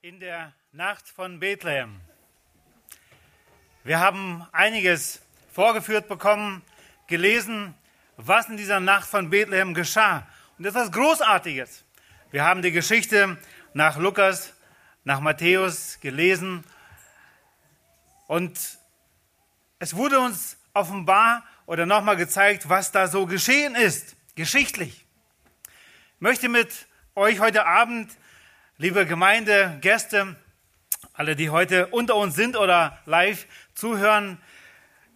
in 0.00 0.20
der 0.20 0.52
Nacht 0.70 1.08
von 1.08 1.40
Bethlehem. 1.40 2.00
Wir 3.82 3.98
haben 3.98 4.46
einiges 4.52 5.20
vorgeführt 5.52 6.06
bekommen, 6.06 6.62
gelesen, 7.08 7.74
was 8.16 8.48
in 8.48 8.56
dieser 8.56 8.78
Nacht 8.78 9.08
von 9.08 9.28
Bethlehem 9.28 9.74
geschah. 9.74 10.24
Und 10.56 10.66
etwas 10.66 10.92
Großartiges. 10.92 11.84
Wir 12.30 12.44
haben 12.44 12.62
die 12.62 12.70
Geschichte 12.70 13.38
nach 13.74 13.96
Lukas, 13.96 14.54
nach 15.02 15.18
Matthäus 15.18 15.98
gelesen. 15.98 16.62
Und 18.28 18.56
es 19.80 19.96
wurde 19.96 20.20
uns 20.20 20.58
offenbar 20.74 21.44
oder 21.66 21.86
nochmal 21.86 22.16
gezeigt, 22.16 22.68
was 22.68 22.92
da 22.92 23.08
so 23.08 23.26
geschehen 23.26 23.74
ist, 23.74 24.14
geschichtlich. 24.36 25.04
Ich 26.14 26.20
möchte 26.20 26.48
mit 26.48 26.86
euch 27.16 27.40
heute 27.40 27.66
Abend 27.66 28.16
Liebe 28.80 29.06
Gemeinde, 29.06 29.76
Gäste, 29.80 30.36
alle, 31.12 31.34
die 31.34 31.50
heute 31.50 31.88
unter 31.88 32.14
uns 32.14 32.36
sind 32.36 32.56
oder 32.56 32.96
live 33.06 33.48
zuhören, 33.74 34.40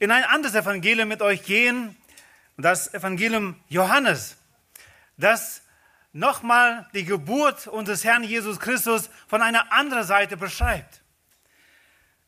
in 0.01 0.11
ein 0.11 0.25
anderes 0.25 0.57
Evangelium 0.57 1.07
mit 1.07 1.23
euch 1.23 1.45
gehen, 1.45 1.97
das 2.57 2.93
Evangelium 2.93 3.55
Johannes, 3.69 4.37
das 5.17 5.63
nochmal 6.13 6.89
die 6.93 7.05
Geburt 7.05 7.69
unseres 7.69 8.03
Herrn 8.03 8.25
Jesus 8.25 8.59
Christus 8.59 9.11
von 9.29 9.43
einer 9.43 9.73
anderen 9.73 10.03
Seite 10.03 10.37
beschreibt. 10.37 11.01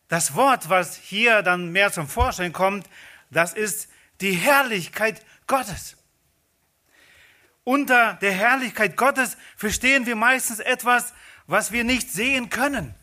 Das 0.07 0.37
Wort, 0.37 0.71
was 0.71 0.95
hier 0.95 1.43
dann 1.43 1.73
mehr 1.73 1.91
zum 1.91 2.07
Vorschein 2.07 2.53
kommt, 2.53 2.89
das 3.31 3.55
ist 3.55 3.89
die 4.21 4.35
Herrlichkeit 4.35 5.21
Gottes. 5.49 5.97
Unter 7.65 8.15
der 8.21 8.33
Herrlichkeit 8.33 8.97
Gottes 8.97 9.37
verstehen 9.57 10.07
wir 10.07 10.15
meistens 10.15 10.61
etwas, 10.61 11.13
was 11.47 11.73
wir 11.73 11.85
nicht 11.85 12.11
sehen 12.11 12.51
können, 12.51 12.95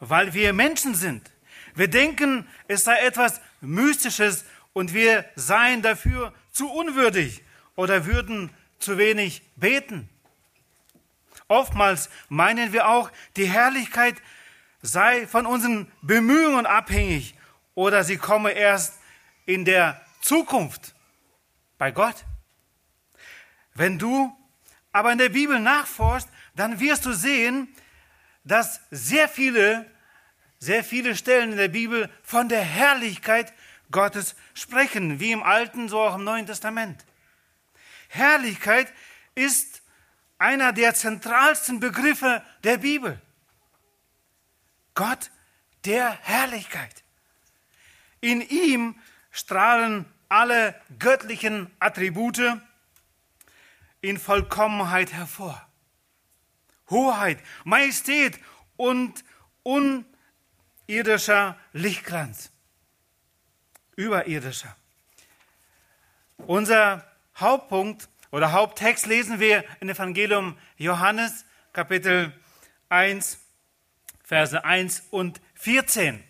weil 0.00 0.34
wir 0.34 0.52
Menschen 0.52 0.94
sind. 0.94 1.30
Wir 1.74 1.88
denken, 1.88 2.46
es 2.68 2.84
sei 2.84 2.98
etwas 3.00 3.40
Mystisches 3.60 4.44
und 4.72 4.94
wir 4.94 5.24
seien 5.34 5.82
dafür 5.82 6.32
zu 6.52 6.70
unwürdig 6.70 7.42
oder 7.76 8.06
würden 8.06 8.50
zu 8.78 8.98
wenig 8.98 9.42
beten. 9.56 10.08
Oftmals 11.48 12.10
meinen 12.28 12.72
wir 12.72 12.88
auch, 12.88 13.10
die 13.36 13.50
Herrlichkeit 13.50 14.16
sei 14.82 15.26
von 15.26 15.46
unseren 15.46 15.90
Bemühungen 16.02 16.66
abhängig 16.66 17.34
oder 17.74 18.04
sie 18.04 18.16
komme 18.16 18.52
erst 18.52 18.98
in 19.46 19.64
der 19.64 20.00
Zukunft 20.20 20.94
bei 21.76 21.90
Gott. 21.90 22.24
Wenn 23.74 23.98
du 23.98 24.34
aber 24.92 25.12
in 25.12 25.18
der 25.18 25.28
Bibel 25.28 25.58
nachforschst, 25.58 26.28
dann 26.54 26.80
wirst 26.80 27.06
du 27.06 27.12
sehen, 27.12 27.68
dass 28.44 28.80
sehr 28.90 29.28
viele, 29.28 29.90
sehr 30.58 30.84
viele 30.84 31.16
Stellen 31.16 31.52
in 31.52 31.58
der 31.58 31.68
Bibel 31.68 32.10
von 32.22 32.48
der 32.48 32.62
Herrlichkeit 32.62 33.52
Gottes 33.90 34.34
sprechen, 34.54 35.20
wie 35.20 35.32
im 35.32 35.42
Alten, 35.42 35.88
so 35.88 36.00
auch 36.00 36.16
im 36.16 36.24
Neuen 36.24 36.46
Testament. 36.46 37.04
Herrlichkeit 38.08 38.92
ist 39.34 39.82
einer 40.38 40.72
der 40.72 40.94
zentralsten 40.94 41.80
Begriffe 41.80 42.42
der 42.62 42.78
Bibel. 42.78 43.20
Gott 44.94 45.30
der 45.84 46.18
Herrlichkeit. 46.22 47.02
In 48.20 48.40
ihm 48.40 48.98
strahlen 49.30 50.06
alle 50.28 50.80
göttlichen 50.98 51.70
Attribute 51.78 52.60
in 54.00 54.18
Vollkommenheit 54.18 55.12
hervor. 55.12 55.68
Hoheit, 56.94 57.38
Majestät 57.64 58.38
und 58.76 59.24
unirdischer 59.64 61.58
Lichtglanz. 61.72 62.52
Überirdischer. 63.96 64.74
Unser 66.38 67.04
Hauptpunkt 67.36 68.08
oder 68.30 68.52
Haupttext 68.52 69.06
lesen 69.06 69.40
wir 69.40 69.64
in 69.80 69.88
Evangelium 69.88 70.56
Johannes, 70.76 71.44
Kapitel 71.72 72.32
1, 72.88 73.38
Verse 74.22 74.64
1 74.64 75.08
und 75.10 75.40
14. 75.54 76.22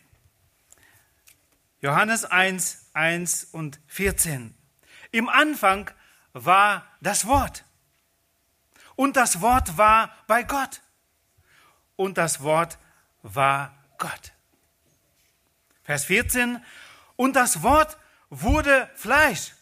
Johannes 1.80 2.24
1, 2.24 2.90
1 2.94 3.44
und 3.52 3.80
14. 3.86 4.54
Im 5.12 5.28
Anfang 5.28 5.90
war 6.32 6.86
das 7.00 7.26
Wort. 7.26 7.64
Und 8.96 9.16
das 9.16 9.40
Wort 9.40 9.76
war 9.76 10.14
bei 10.26 10.42
Gott. 10.42 10.80
Und 11.96 12.18
das 12.18 12.42
Wort 12.42 12.78
war 13.22 13.74
Gott. 13.98 14.32
Vers 15.82 16.04
14. 16.04 16.62
Und 17.16 17.36
das 17.36 17.62
Wort 17.62 17.98
wurde 18.30 18.90
Fleisch 18.94 19.52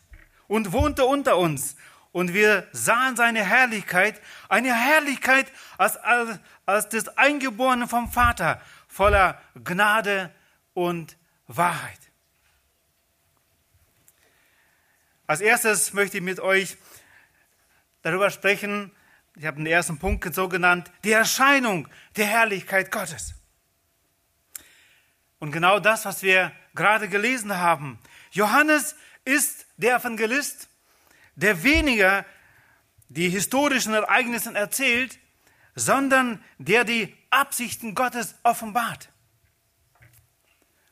und 0.49 0.73
wohnte 0.73 1.05
unter 1.05 1.37
uns. 1.37 1.77
Und 2.13 2.35
wir 2.35 2.69
sahen 2.73 3.17
seine 3.17 3.45
Herrlichkeit, 3.45 4.21
eine 4.49 4.75
Herrlichkeit 4.75 5.51
als, 5.79 5.97
als, 5.97 6.39
als 6.67 6.89
des 6.91 7.09
Eingeborenen 7.17 7.89
vom 7.89 8.11
Vater, 8.11 8.61
voller 8.87 9.41
Gnade 9.55 10.31
und 10.75 11.17
Wahrheit. 11.47 11.99
Als 15.27 15.41
erstes 15.41 15.95
möchte 15.95 16.19
ich 16.19 16.23
mit 16.23 16.41
euch 16.41 16.77
darüber 18.03 18.31
sprechen, 18.31 18.93
ich 19.37 19.47
habe 19.47 19.57
den 19.57 19.67
ersten 19.67 19.99
Punkt 19.99 20.35
so 20.35 20.49
genannt, 20.49 20.91
die 21.05 21.13
Erscheinung 21.13 21.89
der 22.17 22.27
Herrlichkeit 22.27 22.91
Gottes. 22.91 23.35
Und 25.39 25.53
genau 25.53 25.81
das, 25.81 26.05
was 26.05 26.23
wir 26.23 26.53
gerade 26.75 27.09
gelesen 27.09 27.57
haben. 27.57 27.99
Johannes 28.31 28.95
ist 29.25 29.67
der 29.77 29.97
Evangelist, 29.97 30.69
der 31.35 31.63
weniger 31.63 32.25
die 33.09 33.29
historischen 33.29 33.95
Ereignisse 33.95 34.55
erzählt, 34.55 35.19
sondern 35.75 36.43
der 36.59 36.85
die 36.85 37.15
Absichten 37.31 37.95
Gottes 37.95 38.35
offenbart. 38.43 39.09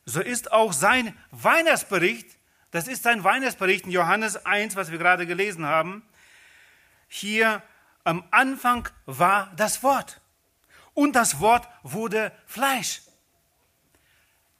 So 0.05 0.19
ist 0.19 0.51
auch 0.51 0.73
sein 0.73 1.15
Weihnachtsbericht, 1.29 2.27
das 2.71 2.87
ist 2.87 3.03
sein 3.03 3.23
Weihnachtsbericht 3.23 3.85
in 3.85 3.91
Johannes 3.91 4.45
1, 4.45 4.75
was 4.75 4.91
wir 4.91 4.97
gerade 4.97 5.27
gelesen 5.27 5.65
haben, 5.65 6.03
hier 7.07 7.61
am 8.03 8.23
Anfang 8.31 8.89
war 9.05 9.51
das 9.55 9.83
Wort. 9.83 10.21
Und 10.93 11.15
das 11.15 11.39
Wort 11.39 11.67
wurde 11.83 12.31
Fleisch. 12.45 13.01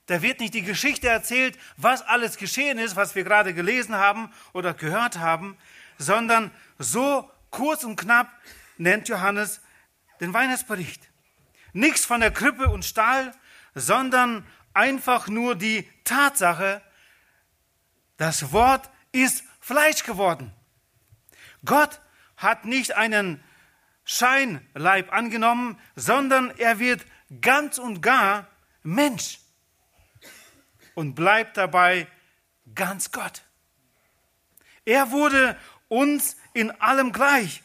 Da 0.06 0.22
wird 0.22 0.40
nicht 0.40 0.54
die 0.54 0.62
Geschichte 0.62 1.08
erzählt, 1.08 1.58
was 1.76 2.02
alles 2.02 2.36
geschehen 2.36 2.78
ist, 2.78 2.96
was 2.96 3.14
wir 3.14 3.24
gerade 3.24 3.54
gelesen 3.54 3.94
haben 3.94 4.32
oder 4.52 4.74
gehört 4.74 5.18
haben, 5.18 5.56
sondern 5.98 6.50
so 6.78 7.30
kurz 7.50 7.84
und 7.84 7.96
knapp 7.96 8.28
nennt 8.78 9.08
Johannes 9.08 9.60
den 10.20 10.34
Weihnachtsbericht. 10.34 11.08
Nichts 11.72 12.04
von 12.04 12.20
der 12.20 12.30
Krippe 12.30 12.68
und 12.68 12.84
Stahl, 12.84 13.32
sondern 13.74 14.46
einfach 14.74 15.28
nur 15.28 15.54
die 15.54 15.88
Tatsache, 16.04 16.82
das 18.16 18.52
Wort 18.52 18.90
ist 19.12 19.44
Fleisch 19.60 20.04
geworden. 20.04 20.52
Gott 21.64 22.00
hat 22.42 22.64
nicht 22.64 22.94
einen 22.94 23.42
Scheinleib 24.04 25.12
angenommen, 25.12 25.78
sondern 25.94 26.50
er 26.58 26.78
wird 26.78 27.04
ganz 27.40 27.78
und 27.78 28.00
gar 28.02 28.48
Mensch 28.82 29.38
und 30.94 31.14
bleibt 31.14 31.56
dabei 31.56 32.08
ganz 32.74 33.12
Gott. 33.12 33.42
Er 34.84 35.10
wurde 35.10 35.58
uns 35.88 36.36
in 36.52 36.70
allem 36.80 37.12
gleich, 37.12 37.62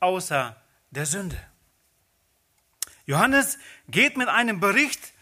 außer 0.00 0.60
der 0.90 1.06
Sünde. 1.06 1.40
Johannes 3.06 3.58
geht 3.88 4.16
mit 4.16 4.28
einem 4.28 4.60
Bericht 4.60 5.12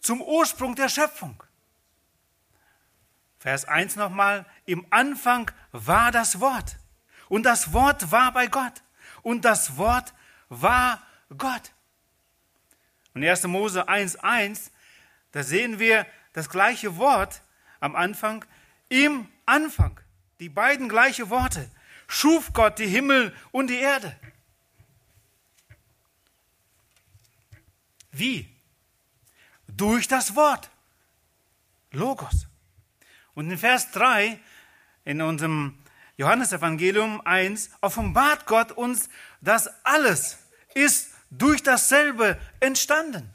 zum 0.00 0.20
Ursprung 0.20 0.74
der 0.74 0.88
Schöpfung. 0.88 1.42
Vers 3.38 3.64
1 3.66 3.96
nochmal, 3.96 4.46
im 4.66 4.86
Anfang 4.90 5.50
war 5.70 6.10
das 6.10 6.40
Wort. 6.40 6.76
Und 7.28 7.44
das 7.44 7.72
Wort 7.72 8.10
war 8.10 8.32
bei 8.32 8.46
Gott. 8.46 8.82
Und 9.22 9.44
das 9.44 9.76
Wort 9.76 10.14
war 10.48 11.02
Gott. 11.36 11.72
Und 13.14 13.24
1. 13.24 13.44
Mose 13.44 13.88
1.1, 13.88 14.70
da 15.32 15.42
sehen 15.42 15.78
wir 15.78 16.06
das 16.32 16.48
gleiche 16.48 16.96
Wort 16.96 17.42
am 17.80 17.96
Anfang. 17.96 18.44
Im 18.88 19.28
Anfang, 19.44 20.00
die 20.40 20.48
beiden 20.48 20.88
gleiche 20.88 21.30
Worte, 21.30 21.70
schuf 22.06 22.52
Gott 22.52 22.78
die 22.78 22.86
Himmel 22.86 23.34
und 23.50 23.68
die 23.68 23.78
Erde. 23.78 24.16
Wie? 28.12 28.48
Durch 29.66 30.08
das 30.08 30.34
Wort. 30.34 30.70
Logos. 31.92 32.46
Und 33.34 33.50
in 33.50 33.58
Vers 33.58 33.90
3 33.92 34.40
in 35.04 35.22
unserem 35.22 35.78
Johannesevangelium 36.18 37.20
1 37.24 37.70
offenbart 37.80 38.46
Gott 38.46 38.72
uns, 38.72 39.08
dass 39.40 39.68
alles 39.84 40.38
ist 40.74 41.14
durch 41.30 41.62
dasselbe 41.62 42.38
entstanden. 42.60 43.30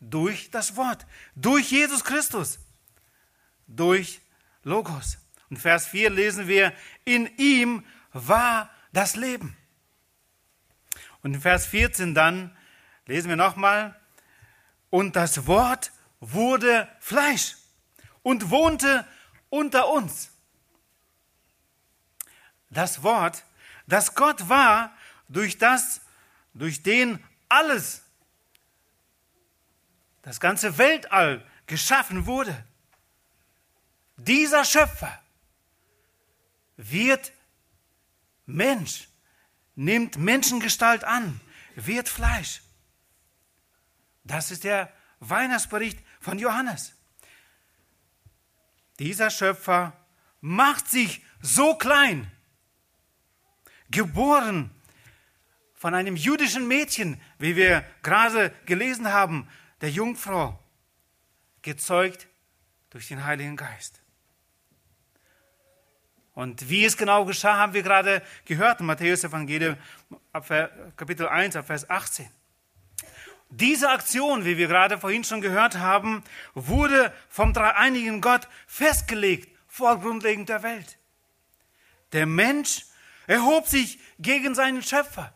Durch 0.00 0.50
das 0.50 0.76
Wort, 0.76 1.06
durch 1.34 1.70
Jesus 1.70 2.04
Christus, 2.04 2.60
durch 3.66 4.20
Logos. 4.62 5.18
Und 5.50 5.58
Vers 5.58 5.86
4 5.86 6.08
lesen 6.10 6.46
wir, 6.46 6.72
in 7.04 7.26
ihm 7.36 7.84
war 8.12 8.70
das 8.92 9.16
Leben. 9.16 9.56
Und 11.22 11.34
in 11.34 11.40
Vers 11.40 11.66
14 11.66 12.14
dann 12.14 12.56
lesen 13.06 13.28
wir 13.28 13.36
nochmal, 13.36 13.98
und 14.90 15.16
das 15.16 15.46
Wort 15.46 15.90
wurde 16.20 16.88
Fleisch 17.00 17.56
und 18.22 18.50
wohnte 18.50 19.06
unter 19.48 19.88
uns. 19.88 20.31
Das 22.72 23.02
Wort, 23.02 23.44
das 23.86 24.14
Gott 24.14 24.48
war, 24.48 24.96
durch 25.28 25.58
das, 25.58 26.00
durch 26.54 26.82
den 26.82 27.22
alles, 27.48 28.02
das 30.22 30.40
ganze 30.40 30.78
Weltall 30.78 31.46
geschaffen 31.66 32.26
wurde. 32.26 32.64
Dieser 34.16 34.64
Schöpfer 34.64 35.20
wird 36.76 37.32
Mensch, 38.46 39.08
nimmt 39.74 40.16
Menschengestalt 40.16 41.04
an, 41.04 41.40
wird 41.74 42.08
Fleisch. 42.08 42.62
Das 44.24 44.50
ist 44.50 44.64
der 44.64 44.92
Weihnachtsbericht 45.20 45.98
von 46.20 46.38
Johannes. 46.38 46.94
Dieser 48.98 49.30
Schöpfer 49.30 49.92
macht 50.40 50.88
sich 50.88 51.24
so 51.40 51.74
klein, 51.74 52.30
geboren 53.92 54.70
von 55.74 55.94
einem 55.94 56.16
jüdischen 56.16 56.66
Mädchen, 56.66 57.20
wie 57.38 57.54
wir 57.54 57.84
gerade 58.02 58.50
gelesen 58.66 59.12
haben, 59.12 59.48
der 59.80 59.90
Jungfrau, 59.90 60.58
gezeugt 61.62 62.26
durch 62.90 63.08
den 63.08 63.24
Heiligen 63.24 63.56
Geist. 63.56 64.00
Und 66.34 66.68
wie 66.68 66.84
es 66.84 66.96
genau 66.96 67.24
geschah, 67.24 67.58
haben 67.58 67.74
wir 67.74 67.82
gerade 67.82 68.22
gehört 68.44 68.80
im 68.80 68.86
Matthäus-Evangelium, 68.86 69.76
Kapitel 70.96 71.28
1, 71.28 71.58
Vers 71.64 71.88
18. 71.90 72.28
Diese 73.50 73.90
Aktion, 73.90 74.46
wie 74.46 74.56
wir 74.56 74.66
gerade 74.66 74.98
vorhin 74.98 75.24
schon 75.24 75.42
gehört 75.42 75.76
haben, 75.76 76.24
wurde 76.54 77.12
vom 77.28 77.52
dreieinigen 77.52 78.22
Gott 78.22 78.48
festgelegt 78.66 79.54
vor 79.68 80.00
Grundlegung 80.00 80.46
der 80.46 80.62
Welt. 80.62 80.98
Der 82.12 82.24
Mensch 82.24 82.86
erhob 83.26 83.66
sich 83.66 83.98
gegen 84.18 84.54
seinen 84.54 84.82
Schöpfer. 84.82 85.32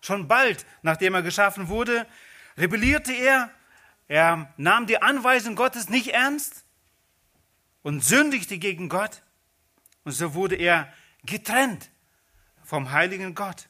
Schon 0.00 0.28
bald, 0.28 0.66
nachdem 0.82 1.14
er 1.14 1.22
geschaffen 1.22 1.68
wurde, 1.68 2.06
rebellierte 2.56 3.12
er, 3.12 3.50
er 4.06 4.52
nahm 4.56 4.86
die 4.86 5.02
Anweisung 5.02 5.54
Gottes 5.54 5.88
nicht 5.88 6.08
ernst 6.08 6.64
und 7.82 8.04
sündigte 8.04 8.58
gegen 8.58 8.88
Gott. 8.88 9.22
Und 10.04 10.12
so 10.12 10.34
wurde 10.34 10.56
er 10.56 10.92
getrennt 11.24 11.90
vom 12.64 12.92
heiligen 12.92 13.34
Gott 13.34 13.68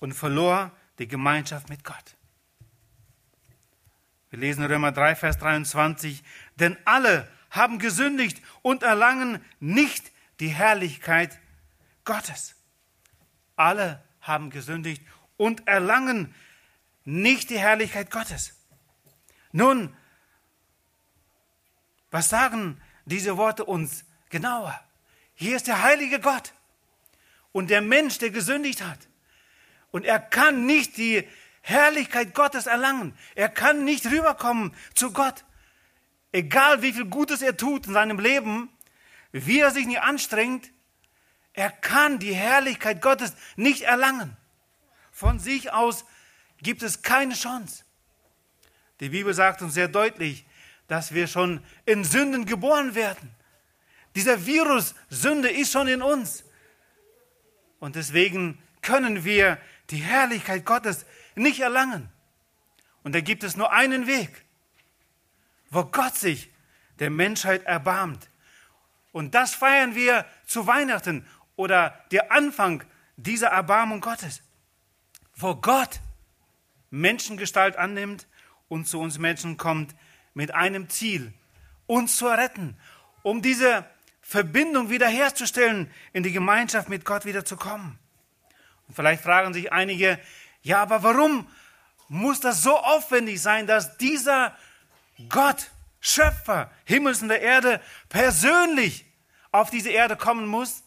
und 0.00 0.12
verlor 0.12 0.72
die 0.98 1.08
Gemeinschaft 1.08 1.68
mit 1.68 1.84
Gott. 1.84 2.16
Wir 4.30 4.38
lesen 4.38 4.64
Römer 4.64 4.92
3, 4.92 5.16
Vers 5.16 5.38
23, 5.38 6.22
denn 6.56 6.76
alle 6.84 7.28
haben 7.50 7.78
gesündigt 7.78 8.40
und 8.62 8.82
erlangen 8.82 9.44
nicht 9.58 10.12
die 10.38 10.48
Herrlichkeit 10.48 11.38
Gottes. 12.10 12.56
Alle 13.54 14.02
haben 14.20 14.50
gesündigt 14.50 15.06
und 15.36 15.68
erlangen 15.68 16.34
nicht 17.04 17.50
die 17.50 17.58
Herrlichkeit 17.58 18.10
Gottes. 18.10 18.56
Nun, 19.52 19.96
was 22.10 22.28
sagen 22.28 22.82
diese 23.04 23.36
Worte 23.36 23.64
uns 23.64 24.04
genauer? 24.28 24.76
Hier 25.34 25.54
ist 25.54 25.68
der 25.68 25.84
heilige 25.84 26.18
Gott 26.18 26.52
und 27.52 27.70
der 27.70 27.80
Mensch, 27.80 28.18
der 28.18 28.30
gesündigt 28.30 28.82
hat. 28.82 28.98
Und 29.92 30.04
er 30.04 30.18
kann 30.18 30.66
nicht 30.66 30.96
die 30.96 31.28
Herrlichkeit 31.60 32.34
Gottes 32.34 32.66
erlangen. 32.66 33.16
Er 33.36 33.48
kann 33.48 33.84
nicht 33.84 34.04
rüberkommen 34.06 34.74
zu 34.96 35.12
Gott. 35.12 35.44
Egal 36.32 36.82
wie 36.82 36.92
viel 36.92 37.04
Gutes 37.04 37.40
er 37.40 37.56
tut 37.56 37.86
in 37.86 37.92
seinem 37.92 38.18
Leben, 38.18 38.68
wie 39.30 39.60
er 39.60 39.70
sich 39.70 39.86
nicht 39.86 40.02
anstrengt, 40.02 40.72
er 41.52 41.70
kann 41.70 42.18
die 42.18 42.34
Herrlichkeit 42.34 43.02
Gottes 43.02 43.34
nicht 43.56 43.82
erlangen. 43.82 44.36
Von 45.10 45.38
sich 45.38 45.72
aus 45.72 46.04
gibt 46.62 46.82
es 46.82 47.02
keine 47.02 47.34
Chance. 47.34 47.84
Die 49.00 49.08
Bibel 49.08 49.34
sagt 49.34 49.62
uns 49.62 49.74
sehr 49.74 49.88
deutlich, 49.88 50.46
dass 50.86 51.12
wir 51.14 51.26
schon 51.26 51.62
in 51.86 52.04
Sünden 52.04 52.46
geboren 52.46 52.94
werden. 52.94 53.30
Dieser 54.14 54.46
Virus 54.46 54.94
Sünde 55.08 55.48
ist 55.48 55.72
schon 55.72 55.88
in 55.88 56.02
uns. 56.02 56.44
Und 57.78 57.96
deswegen 57.96 58.62
können 58.82 59.24
wir 59.24 59.58
die 59.90 59.98
Herrlichkeit 59.98 60.64
Gottes 60.64 61.06
nicht 61.34 61.60
erlangen. 61.60 62.10
Und 63.02 63.14
da 63.14 63.20
gibt 63.20 63.44
es 63.44 63.56
nur 63.56 63.72
einen 63.72 64.06
Weg, 64.06 64.44
wo 65.70 65.84
Gott 65.84 66.16
sich 66.16 66.50
der 66.98 67.10
Menschheit 67.10 67.64
erbarmt. 67.64 68.28
Und 69.12 69.34
das 69.34 69.54
feiern 69.54 69.94
wir 69.94 70.26
zu 70.44 70.66
Weihnachten 70.66 71.26
oder 71.60 71.94
der 72.10 72.32
Anfang 72.32 72.82
dieser 73.16 73.48
Erbarmung 73.48 74.00
Gottes, 74.00 74.42
wo 75.36 75.54
Gott 75.54 76.00
Menschengestalt 76.88 77.76
annimmt 77.76 78.26
und 78.68 78.88
zu 78.88 78.98
uns 78.98 79.18
Menschen 79.18 79.58
kommt 79.58 79.94
mit 80.32 80.54
einem 80.54 80.88
Ziel, 80.88 81.34
uns 81.86 82.16
zu 82.16 82.28
retten, 82.28 82.78
um 83.22 83.42
diese 83.42 83.84
Verbindung 84.22 84.88
wiederherzustellen, 84.88 85.90
in 86.14 86.22
die 86.22 86.32
Gemeinschaft 86.32 86.88
mit 86.88 87.04
Gott 87.04 87.26
wiederzukommen. 87.26 87.98
Und 88.88 88.94
vielleicht 88.94 89.22
fragen 89.22 89.52
sich 89.52 89.70
einige, 89.70 90.18
ja, 90.62 90.80
aber 90.80 91.02
warum 91.02 91.46
muss 92.08 92.40
das 92.40 92.62
so 92.62 92.78
aufwendig 92.78 93.42
sein, 93.42 93.66
dass 93.66 93.98
dieser 93.98 94.56
Gott, 95.28 95.70
Schöpfer 96.00 96.70
Himmels 96.86 97.20
und 97.20 97.28
der 97.28 97.42
Erde, 97.42 97.82
persönlich 98.08 99.04
auf 99.52 99.68
diese 99.68 99.90
Erde 99.90 100.16
kommen 100.16 100.46
muss, 100.46 100.84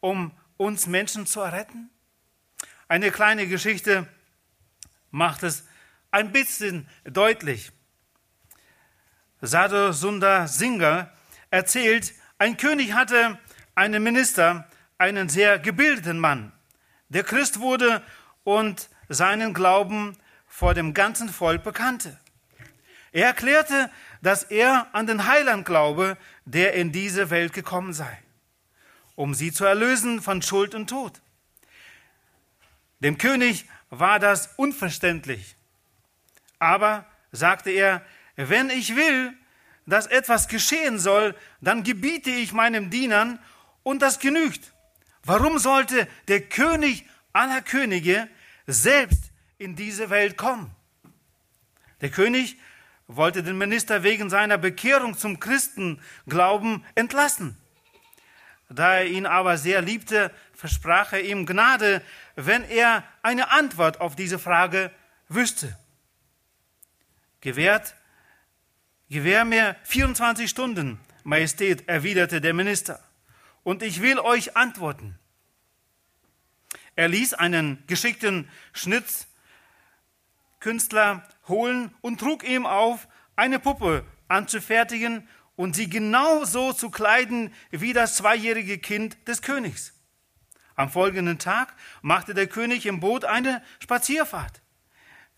um 0.00 0.32
uns 0.56 0.86
Menschen 0.86 1.26
zu 1.26 1.40
retten? 1.40 1.90
Eine 2.88 3.10
kleine 3.10 3.46
Geschichte 3.46 4.06
macht 5.10 5.42
es 5.42 5.64
ein 6.10 6.32
bisschen 6.32 6.88
deutlich. 7.04 7.72
Sadhu 9.40 9.92
Sundar 9.92 10.48
Singha 10.48 11.12
erzählt, 11.50 12.14
ein 12.38 12.56
König 12.56 12.92
hatte 12.92 13.38
einen 13.74 14.02
Minister, 14.02 14.68
einen 14.98 15.28
sehr 15.28 15.58
gebildeten 15.58 16.18
Mann, 16.18 16.52
der 17.08 17.22
Christ 17.22 17.60
wurde 17.60 18.02
und 18.44 18.88
seinen 19.08 19.54
Glauben 19.54 20.16
vor 20.46 20.74
dem 20.74 20.94
ganzen 20.94 21.28
Volk 21.28 21.62
bekannte. 21.62 22.18
Er 23.12 23.26
erklärte, 23.26 23.90
dass 24.22 24.42
er 24.42 24.88
an 24.92 25.06
den 25.06 25.26
Heiland 25.26 25.64
glaube, 25.64 26.16
der 26.44 26.74
in 26.74 26.92
diese 26.92 27.30
Welt 27.30 27.52
gekommen 27.52 27.92
sei, 27.92 28.18
um 29.16 29.34
sie 29.34 29.52
zu 29.52 29.64
erlösen 29.64 30.22
von 30.22 30.40
Schuld 30.42 30.74
und 30.74 30.88
Tod. 30.88 31.20
Dem 33.00 33.18
König 33.18 33.66
war 33.90 34.20
das 34.20 34.50
unverständlich. 34.56 35.56
Aber, 36.58 37.04
sagte 37.32 37.70
er, 37.70 38.02
wenn 38.36 38.70
ich 38.70 38.94
will, 38.94 39.34
dass 39.86 40.06
etwas 40.06 40.48
geschehen 40.48 40.98
soll, 40.98 41.34
dann 41.60 41.82
gebiete 41.82 42.30
ich 42.30 42.52
meinem 42.52 42.90
Dienern 42.90 43.40
und 43.82 44.00
das 44.00 44.20
genügt. 44.20 44.72
Warum 45.24 45.58
sollte 45.58 46.06
der 46.28 46.40
König 46.40 47.04
aller 47.32 47.60
Könige 47.60 48.28
selbst 48.66 49.30
in 49.58 49.76
diese 49.76 50.10
Welt 50.10 50.36
kommen. 50.36 50.70
Der 52.00 52.10
König 52.10 52.56
wollte 53.06 53.42
den 53.42 53.58
Minister 53.58 54.02
wegen 54.02 54.30
seiner 54.30 54.58
Bekehrung 54.58 55.16
zum 55.16 55.38
Christenglauben 55.38 56.84
entlassen. 56.94 57.56
Da 58.68 58.98
er 58.98 59.06
ihn 59.06 59.26
aber 59.26 59.58
sehr 59.58 59.80
liebte, 59.80 60.32
versprach 60.52 61.12
er 61.12 61.22
ihm 61.22 61.46
Gnade, 61.46 62.02
wenn 62.34 62.64
er 62.64 63.04
eine 63.22 63.52
Antwort 63.52 64.00
auf 64.00 64.16
diese 64.16 64.40
Frage 64.40 64.90
wüsste. 65.28 65.78
Gewährt, 67.40 67.94
gewähr 69.08 69.44
mir 69.44 69.76
24 69.84 70.50
Stunden, 70.50 70.98
Majestät, 71.22 71.88
erwiderte 71.88 72.40
der 72.40 72.54
Minister, 72.54 72.98
und 73.62 73.82
ich 73.82 74.02
will 74.02 74.18
euch 74.18 74.56
antworten. 74.56 75.16
Er 76.96 77.06
ließ 77.08 77.34
einen 77.34 77.84
geschickten 77.86 78.50
Schnitzkünstler 78.72 81.28
holen 81.46 81.94
und 82.00 82.18
trug 82.18 82.42
ihm 82.42 82.66
auf, 82.66 83.06
eine 83.36 83.60
Puppe 83.60 84.04
anzufertigen 84.28 85.28
und 85.56 85.74
sie 85.74 85.88
genauso 85.88 86.72
zu 86.72 86.90
kleiden 86.90 87.52
wie 87.70 87.92
das 87.92 88.14
zweijährige 88.16 88.78
Kind 88.78 89.16
des 89.26 89.42
Königs. 89.42 89.94
Am 90.74 90.90
folgenden 90.90 91.38
Tag 91.38 91.74
machte 92.02 92.34
der 92.34 92.46
König 92.46 92.84
im 92.86 93.00
Boot 93.00 93.24
eine 93.24 93.62
Spazierfahrt. 93.80 94.60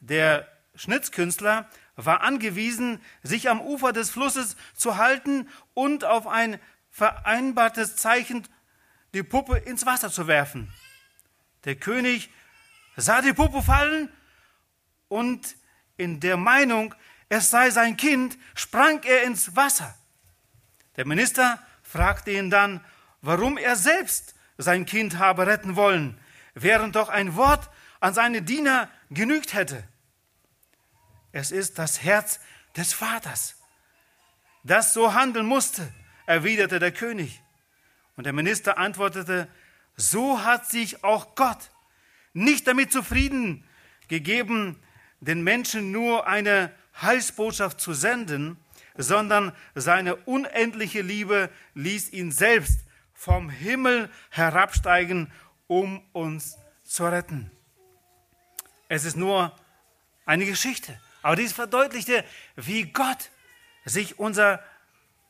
Der 0.01 0.49
Schnitzkünstler 0.75 1.69
war 1.95 2.23
angewiesen, 2.23 3.01
sich 3.23 3.49
am 3.49 3.61
Ufer 3.61 3.93
des 3.93 4.11
Flusses 4.11 4.57
zu 4.75 4.97
halten 4.97 5.49
und 5.75 6.05
auf 6.05 6.27
ein 6.27 6.61
vereinbartes 6.91 7.97
Zeichen 7.97 8.47
die 9.15 9.23
Puppe 9.23 9.57
ins 9.59 9.87
Wasser 9.87 10.11
zu 10.11 10.27
werfen. 10.27 10.73
Der 11.65 11.77
König 11.77 12.31
sah 12.97 13.23
die 13.23 13.33
Puppe 13.33 13.63
fallen 13.63 14.13
und 15.09 15.57
in 15.97 16.21
der 16.21 16.37
Meinung, 16.37 16.95
es 17.29 17.51
sei 17.51 17.71
sein 17.71 17.97
Kind, 17.97 18.39
sprang 18.55 19.03
er 19.03 19.23
ins 19.23 19.55
Wasser. 19.57 19.95
Der 20.99 21.07
Minister 21.07 21.63
fragte 21.83 22.33
ihn 22.33 22.51
dann, 22.51 22.85
warum 23.23 23.57
er 23.57 23.77
selbst 23.77 24.35
sein 24.59 24.85
Kind 24.85 25.19
habe 25.19 25.47
retten 25.47 25.77
wollen, 25.77 26.19
während 26.55 26.97
doch 26.97 27.09
ein 27.09 27.37
Wort 27.37 27.71
an 28.01 28.15
seine 28.15 28.43
Diener 28.43 28.91
genügt 29.09 29.55
hätte. 29.55 29.85
Es 31.31 31.53
ist 31.53 31.79
das 31.79 32.03
Herz 32.03 32.41
des 32.77 32.93
Vaters, 32.93 33.55
das 34.65 34.93
so 34.93 35.15
handeln 35.15 35.47
musste, 35.47 35.89
erwiderte 36.27 36.81
der 36.81 36.91
König. 36.91 37.43
Und 38.17 38.25
der 38.25 38.33
Minister 38.33 38.77
antwortete, 38.77 39.47
so 39.97 40.43
hat 40.43 40.67
sich 40.67 41.05
auch 41.05 41.37
Gott 41.37 41.71
nicht 42.33 42.67
damit 42.67 42.91
zufrieden 42.91 43.65
gegeben, 44.09 44.83
den 45.21 45.43
Menschen 45.43 45.93
nur 45.93 46.27
eine 46.27 46.73
Heilsbotschaft 47.01 47.81
zu 47.81 47.95
senden, 47.95 48.57
sondern 48.99 49.53
seine 49.75 50.17
unendliche 50.17 51.01
Liebe 51.01 51.51
ließ 51.75 52.13
ihn 52.13 52.33
selbst 52.33 52.81
vom 53.15 53.49
Himmel 53.49 54.11
herabsteigen, 54.31 55.33
um 55.69 56.03
uns 56.13 56.59
zu 56.83 57.07
retten. 57.07 57.51
Es 58.89 59.05
ist 59.05 59.17
nur 59.17 59.55
eine 60.27 60.47
Geschichte, 60.47 61.01
aber 61.23 61.37
dies 61.37 61.53
verdeutlichte, 61.53 62.25
wie 62.57 62.85
Gott 62.85 63.31
sich 63.85 64.19
unser 64.19 64.63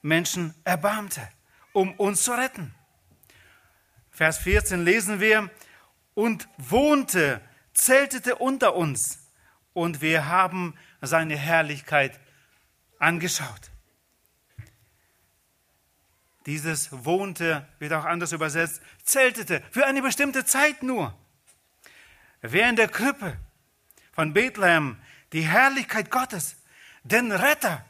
Menschen 0.01 0.55
erbarmte, 0.65 1.29
um 1.73 1.93
uns 1.95 2.23
zu 2.23 2.33
retten. 2.33 2.75
Vers 4.11 4.39
14 4.39 4.85
lesen 4.85 5.21
wir, 5.21 5.51
und 6.15 6.49
wohnte, 6.57 7.41
zeltete 7.75 8.35
unter 8.37 8.75
uns, 8.75 9.29
und 9.73 10.01
wir 10.01 10.27
haben 10.27 10.75
seine 11.01 11.37
Herrlichkeit 11.37 12.19
angeschaut. 12.99 13.71
Dieses 16.47 16.89
wohnte 17.05 17.69
wird 17.79 17.93
auch 17.93 18.05
anders 18.05 18.33
übersetzt, 18.33 18.81
zeltete 19.03 19.63
für 19.71 19.87
eine 19.87 20.01
bestimmte 20.01 20.45
Zeit 20.45 20.83
nur. 20.83 21.15
Wer 22.41 22.71
in 22.71 22.77
der 22.77 22.89
Krippe 22.89 23.37
von 24.13 24.33
Bethlehem 24.33 24.97
die 25.33 25.43
Herrlichkeit 25.43 26.11
Gottes, 26.11 26.57
den 27.03 27.33
Retter, 27.33 27.85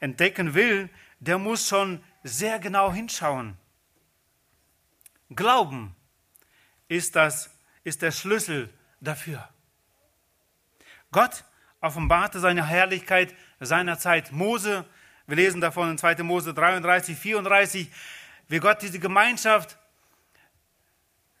entdecken 0.00 0.54
will, 0.54 0.88
der 1.20 1.38
muss 1.38 1.68
schon 1.68 2.02
sehr 2.22 2.58
genau 2.58 2.92
hinschauen. 2.92 3.56
Glauben 5.30 5.94
ist, 6.88 7.16
das, 7.16 7.50
ist 7.82 8.02
der 8.02 8.12
Schlüssel 8.12 8.72
dafür. 9.00 9.48
Gott 11.10 11.44
offenbarte 11.84 12.40
seine 12.40 12.66
Herrlichkeit 12.66 13.34
seinerzeit 13.60 14.32
Mose. 14.32 14.84
Wir 15.26 15.36
lesen 15.36 15.60
davon 15.60 15.90
in 15.90 15.98
2. 15.98 16.22
Mose 16.22 16.54
33, 16.54 17.16
34, 17.16 17.90
wie 18.48 18.58
Gott 18.58 18.82
diese 18.82 18.98
Gemeinschaft 18.98 19.78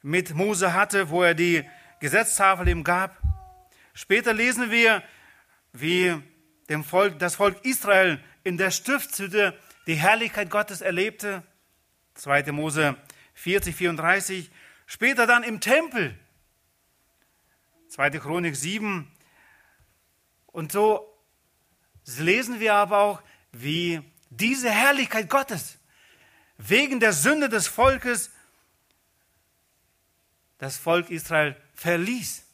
mit 0.02 0.34
Mose 0.34 0.74
hatte, 0.74 1.08
wo 1.08 1.22
er 1.22 1.34
die 1.34 1.64
Gesetztafel 2.00 2.68
ihm 2.68 2.84
gab. 2.84 3.18
Später 3.94 4.34
lesen 4.34 4.70
wir, 4.70 5.02
wie 5.72 6.14
dem 6.68 6.84
Volk, 6.84 7.18
das 7.18 7.36
Volk 7.36 7.64
Israel 7.64 8.22
in 8.42 8.58
der 8.58 8.70
Stiftshütte 8.70 9.58
die 9.86 9.94
Herrlichkeit 9.94 10.50
Gottes 10.50 10.82
erlebte. 10.82 11.42
2. 12.14 12.52
Mose 12.52 12.96
40, 13.34 13.74
34. 13.74 14.50
Später 14.86 15.26
dann 15.26 15.42
im 15.42 15.60
Tempel. 15.60 16.18
2. 17.88 18.10
Chronik 18.10 18.56
7. 18.56 19.10
Und 20.54 20.70
so 20.70 21.12
lesen 22.16 22.60
wir 22.60 22.74
aber 22.74 22.98
auch, 22.98 23.22
wie 23.50 24.00
diese 24.30 24.70
Herrlichkeit 24.70 25.28
Gottes 25.28 25.78
wegen 26.58 27.00
der 27.00 27.12
Sünde 27.12 27.48
des 27.48 27.66
Volkes 27.66 28.30
das 30.58 30.76
Volk 30.76 31.10
Israel 31.10 31.56
verließ. 31.74 32.44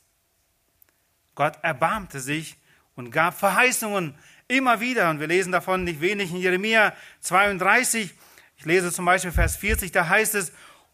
Gott 1.34 1.58
erbarmte 1.60 2.20
sich 2.20 2.56
und 2.94 3.10
gab 3.10 3.38
Verheißungen 3.38 4.14
immer 4.48 4.80
wieder. 4.80 5.10
Und 5.10 5.20
wir 5.20 5.26
lesen 5.26 5.52
davon 5.52 5.84
nicht 5.84 6.00
wenig 6.00 6.30
in 6.30 6.38
Jeremia 6.38 6.96
32. 7.20 8.14
Ich 8.56 8.64
lese 8.64 8.90
zum 8.92 9.04
Beispiel 9.04 9.30
Vers 9.30 9.56
40, 9.56 9.92
da 9.92 10.08
heißt 10.08 10.36
es, 10.36 10.52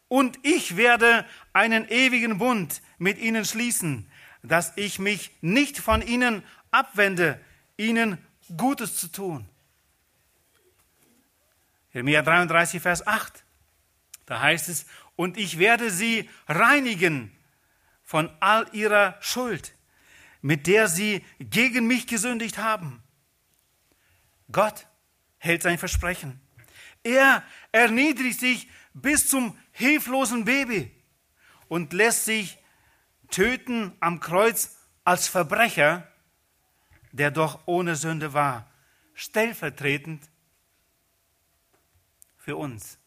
und 0.08 0.40
ich 0.42 0.76
werde 0.76 1.24
einen 1.52 1.88
ewigen 1.88 2.38
Bund 2.38 2.82
mit 2.98 3.18
ihnen 3.18 3.44
schließen, 3.44 4.10
dass 4.42 4.72
ich 4.76 4.98
mich 4.98 5.30
nicht 5.40 5.78
von 5.78 6.02
ihnen 6.02 6.42
abwende, 6.70 7.40
ihnen 7.76 8.18
Gutes 8.56 8.96
zu 8.96 9.08
tun. 9.08 9.48
Jeremia 11.92 12.22
33, 12.22 12.80
Vers 12.82 13.06
8. 13.06 13.44
Da 14.26 14.40
heißt 14.40 14.68
es, 14.68 14.86
und 15.14 15.38
ich 15.38 15.58
werde 15.58 15.90
sie 15.90 16.28
reinigen 16.46 17.32
von 18.02 18.30
all 18.40 18.68
ihrer 18.72 19.16
Schuld, 19.20 19.74
mit 20.42 20.66
der 20.66 20.88
sie 20.88 21.24
gegen 21.38 21.86
mich 21.86 22.06
gesündigt 22.06 22.58
haben. 22.58 23.02
Gott 24.52 24.86
hält 25.38 25.62
sein 25.62 25.78
Versprechen. 25.78 26.40
Er 27.02 27.42
erniedrigt 27.72 28.40
sich 28.40 28.68
bis 28.92 29.28
zum 29.28 29.58
hilflosen 29.72 30.44
Baby 30.44 30.92
und 31.68 31.92
lässt 31.92 32.24
sich 32.24 32.58
töten 33.30 33.92
am 34.00 34.20
Kreuz 34.20 34.76
als 35.04 35.28
Verbrecher, 35.28 36.06
der 37.12 37.30
doch 37.30 37.60
ohne 37.66 37.96
Sünde 37.96 38.32
war, 38.32 38.70
stellvertretend 39.14 40.28
für 42.36 42.56
uns, 42.56 42.98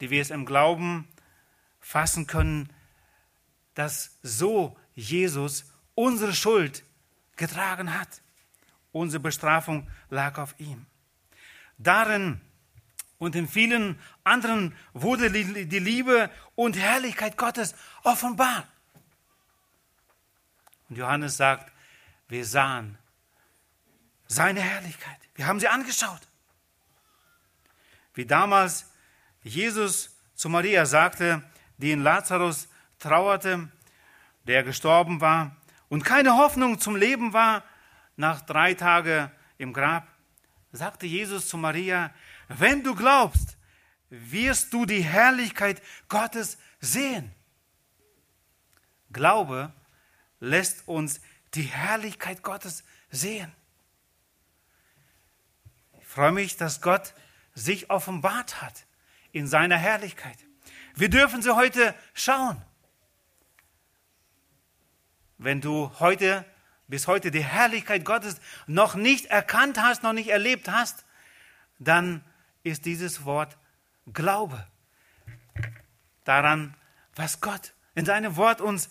die 0.00 0.10
wir 0.10 0.22
es 0.22 0.30
im 0.30 0.46
Glauben 0.46 1.06
fassen 1.80 2.26
können, 2.26 2.72
dass 3.74 4.18
so 4.22 4.76
Jesus 4.94 5.64
unsere 5.94 6.34
Schuld 6.34 6.82
getragen 7.36 7.96
hat. 7.96 8.22
Unsere 8.92 9.20
Bestrafung 9.20 9.88
lag 10.08 10.38
auf 10.38 10.58
ihm. 10.58 10.86
Darin 11.78 12.40
und 13.18 13.36
in 13.36 13.46
vielen 13.48 13.98
anderen 14.24 14.74
wurde 14.92 15.30
die 15.30 15.78
Liebe 15.78 16.30
und 16.54 16.76
Herrlichkeit 16.76 17.36
Gottes 17.36 17.74
offenbar. 18.02 18.66
Und 20.88 20.96
Johannes 20.96 21.36
sagt, 21.36 21.72
wir 22.28 22.44
sahen 22.44 22.98
seine 24.26 24.60
Herrlichkeit. 24.60 25.18
Wir 25.34 25.46
haben 25.46 25.60
sie 25.60 25.68
angeschaut. 25.68 26.20
Wie 28.14 28.26
damals 28.26 28.90
Jesus 29.42 30.16
zu 30.34 30.48
Maria 30.48 30.86
sagte, 30.86 31.42
die 31.78 31.92
in 31.92 32.02
Lazarus 32.02 32.68
trauerte, 32.98 33.68
der 34.44 34.62
gestorben 34.62 35.20
war 35.20 35.56
und 35.88 36.04
keine 36.04 36.36
Hoffnung 36.36 36.80
zum 36.80 36.96
Leben 36.96 37.32
war 37.32 37.62
nach 38.16 38.40
drei 38.40 38.74
Tagen 38.74 39.30
im 39.58 39.72
Grab, 39.72 40.06
sagte 40.72 41.06
Jesus 41.06 41.48
zu 41.48 41.56
Maria, 41.56 42.12
wenn 42.48 42.82
du 42.82 42.94
glaubst, 42.94 43.56
wirst 44.08 44.72
du 44.72 44.86
die 44.86 45.02
Herrlichkeit 45.02 45.82
Gottes 46.08 46.58
sehen. 46.80 47.34
Glaube 49.10 49.72
lässt 50.40 50.86
uns 50.86 51.20
die 51.56 51.62
Herrlichkeit 51.62 52.42
Gottes 52.42 52.84
sehen. 53.10 53.52
Ich 56.00 56.06
freue 56.06 56.32
mich, 56.32 56.56
dass 56.56 56.80
Gott 56.80 57.14
sich 57.54 57.90
offenbart 57.90 58.62
hat 58.62 58.86
in 59.32 59.46
seiner 59.46 59.76
Herrlichkeit. 59.76 60.38
Wir 60.94 61.08
dürfen 61.08 61.42
sie 61.42 61.54
heute 61.54 61.94
schauen. 62.14 62.62
Wenn 65.38 65.60
du 65.60 65.90
heute 65.98 66.44
bis 66.88 67.06
heute 67.06 67.30
die 67.30 67.44
Herrlichkeit 67.44 68.04
Gottes 68.04 68.40
noch 68.66 68.94
nicht 68.94 69.26
erkannt 69.26 69.80
hast, 69.80 70.02
noch 70.02 70.12
nicht 70.12 70.28
erlebt 70.28 70.68
hast, 70.68 71.04
dann 71.78 72.24
ist 72.62 72.84
dieses 72.84 73.24
Wort 73.24 73.56
Glaube 74.12 74.66
daran, 76.24 76.76
was 77.14 77.40
Gott 77.40 77.74
in 77.94 78.04
seinem 78.04 78.36
Wort 78.36 78.60
uns 78.60 78.88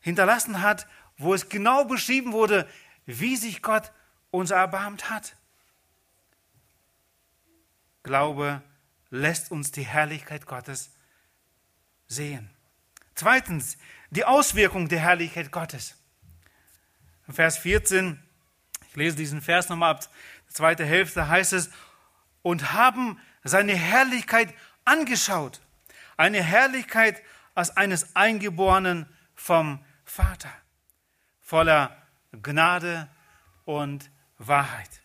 hinterlassen 0.00 0.62
hat, 0.62 0.86
wo 1.20 1.34
es 1.34 1.48
genau 1.48 1.84
beschrieben 1.84 2.32
wurde, 2.32 2.68
wie 3.06 3.36
sich 3.36 3.62
Gott 3.62 3.92
uns 4.30 4.50
erbarmt 4.50 5.10
hat. 5.10 5.36
Glaube 8.02 8.62
lässt 9.10 9.50
uns 9.50 9.70
die 9.72 9.84
Herrlichkeit 9.84 10.46
Gottes 10.46 10.90
sehen. 12.06 12.50
Zweitens, 13.14 13.76
die 14.10 14.24
Auswirkung 14.24 14.88
der 14.88 15.00
Herrlichkeit 15.00 15.52
Gottes. 15.52 15.96
Vers 17.28 17.58
14, 17.58 18.20
ich 18.88 18.96
lese 18.96 19.16
diesen 19.16 19.42
Vers 19.42 19.68
nochmal 19.68 19.92
ab, 19.92 20.08
zweite 20.48 20.84
Hälfte 20.84 21.28
heißt 21.28 21.52
es, 21.52 21.70
und 22.42 22.72
haben 22.72 23.20
seine 23.44 23.74
Herrlichkeit 23.74 24.54
angeschaut. 24.84 25.60
Eine 26.16 26.42
Herrlichkeit 26.42 27.22
als 27.54 27.76
eines 27.76 28.16
Eingeborenen 28.16 29.06
vom 29.34 29.84
Vater, 30.04 30.52
voller 31.50 31.96
Gnade 32.30 33.08
und 33.64 34.08
Wahrheit. 34.38 35.00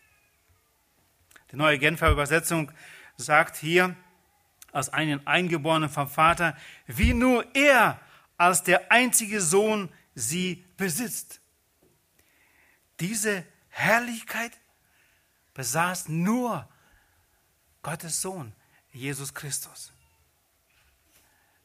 Die 1.50 1.56
neue 1.56 1.76
Genfer 1.76 2.12
Übersetzung 2.12 2.70
sagt 3.16 3.56
hier, 3.56 3.96
als 4.70 4.88
einen 4.90 5.26
Eingeborenen 5.26 5.90
vom 5.90 6.08
Vater, 6.08 6.56
wie 6.86 7.14
nur 7.14 7.44
er 7.56 8.00
als 8.36 8.62
der 8.62 8.92
einzige 8.92 9.40
Sohn 9.40 9.88
sie 10.14 10.64
besitzt. 10.76 11.40
Diese 13.00 13.44
Herrlichkeit 13.70 14.52
besaß 15.52 16.08
nur 16.08 16.68
Gottes 17.82 18.22
Sohn, 18.22 18.52
Jesus 18.92 19.34
Christus. 19.34 19.92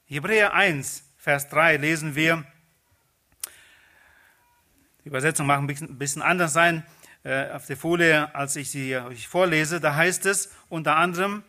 Hebräer 0.06 0.56
1, 0.56 1.04
Vers 1.18 1.50
3 1.50 1.78
lesen 1.78 2.16
wir, 2.16 2.44
die 5.04 5.10
Übersetzung 5.10 5.48
mag 5.48 5.60
ein 5.60 5.98
bisschen 5.98 6.22
anders 6.22 6.54
sein 6.54 6.86
äh, 7.24 7.50
auf 7.52 7.66
der 7.66 7.78
Folie, 7.78 8.34
als 8.36 8.56
ich 8.56 8.70
sie 8.70 8.96
euch 8.96 9.28
vorlese. 9.28 9.80
Da 9.80 9.96
heißt 9.96 10.26
es 10.26 10.52
unter 10.70 10.96
anderem, 10.96 11.44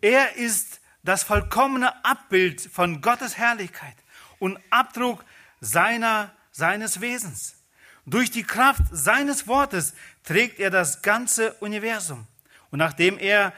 er 0.00 0.36
ist 0.36 0.80
das 1.02 1.22
vollkommene 1.22 2.04
Abbild 2.04 2.60
von 2.60 3.00
Gottes 3.00 3.38
Herrlichkeit 3.38 3.96
und 4.38 4.58
Abdruck 4.70 5.24
seiner, 5.60 6.32
seines 6.50 7.00
Wesens. 7.00 7.62
Durch 8.04 8.30
die 8.30 8.42
Kraft 8.42 8.82
seines 8.90 9.48
Wortes 9.48 9.94
trägt 10.22 10.60
er 10.60 10.70
das 10.70 11.02
ganze 11.02 11.54
Universum. 11.54 12.26
Und 12.70 12.78
nachdem 12.78 13.18
er 13.18 13.52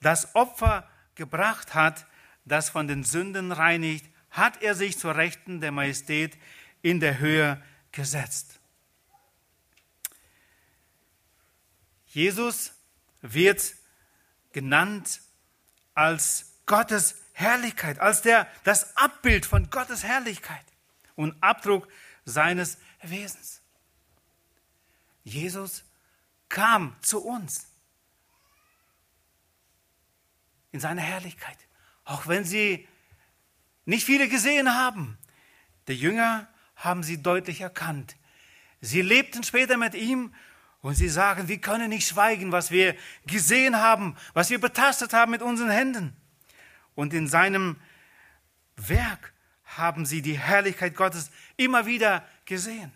das 0.00 0.34
Opfer 0.34 0.88
gebracht 1.14 1.74
hat, 1.74 2.06
das 2.44 2.68
von 2.68 2.88
den 2.88 3.04
Sünden 3.04 3.52
reinigt, 3.52 4.06
hat 4.30 4.62
er 4.62 4.74
sich 4.74 4.98
zur 4.98 5.16
Rechten 5.16 5.60
der 5.60 5.72
Majestät 5.72 6.36
in 6.82 7.00
der 7.00 7.18
Höhe 7.18 7.62
gesetzt. 7.92 8.55
Jesus 12.16 12.72
wird 13.20 13.74
genannt 14.52 15.20
als 15.92 16.54
Gottes 16.64 17.16
Herrlichkeit, 17.34 17.98
als 17.98 18.22
der, 18.22 18.50
das 18.64 18.96
Abbild 18.96 19.44
von 19.44 19.68
Gottes 19.68 20.02
Herrlichkeit 20.02 20.64
und 21.14 21.36
Abdruck 21.42 21.86
seines 22.24 22.78
Wesens. 23.02 23.60
Jesus 25.24 25.84
kam 26.48 26.96
zu 27.02 27.22
uns 27.22 27.66
in 30.72 30.80
seiner 30.80 31.02
Herrlichkeit, 31.02 31.58
auch 32.04 32.26
wenn 32.28 32.44
sie 32.44 32.88
nicht 33.84 34.06
viele 34.06 34.30
gesehen 34.30 34.74
haben. 34.74 35.18
Die 35.86 35.92
Jünger 35.92 36.48
haben 36.76 37.02
sie 37.02 37.22
deutlich 37.22 37.60
erkannt. 37.60 38.16
Sie 38.80 39.02
lebten 39.02 39.42
später 39.42 39.76
mit 39.76 39.92
ihm 39.92 40.32
und 40.82 40.94
sie 40.94 41.08
sagen, 41.08 41.48
wir 41.48 41.58
können 41.58 41.88
nicht 41.88 42.08
schweigen, 42.08 42.52
was 42.52 42.70
wir 42.70 42.94
gesehen 43.26 43.76
haben, 43.76 44.16
was 44.34 44.50
wir 44.50 44.60
betastet 44.60 45.12
haben 45.12 45.30
mit 45.30 45.42
unseren 45.42 45.70
Händen. 45.70 46.16
Und 46.94 47.12
in 47.12 47.28
seinem 47.28 47.76
Werk 48.76 49.32
haben 49.64 50.06
sie 50.06 50.22
die 50.22 50.38
Herrlichkeit 50.38 50.94
Gottes 50.94 51.30
immer 51.56 51.86
wieder 51.86 52.26
gesehen. 52.44 52.92